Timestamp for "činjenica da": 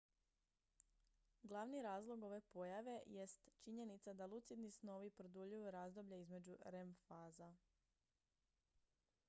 3.59-4.25